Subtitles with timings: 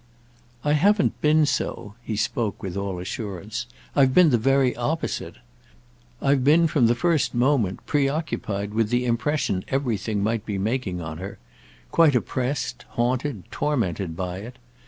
[0.63, 3.67] "I haven't been so"—he spoke with all assurance.
[3.95, 5.35] "I've been the very opposite.
[6.19, 11.19] I've been, from the first moment, preoccupied with the impression everything might be making on
[11.19, 14.57] her—quite oppressed, haunted, tormented by it.